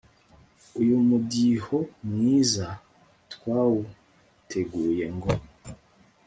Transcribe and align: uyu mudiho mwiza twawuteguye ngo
uyu 0.79 0.95
mudiho 1.07 1.77
mwiza 2.07 2.67
twawuteguye 3.33 5.05
ngo 5.15 5.31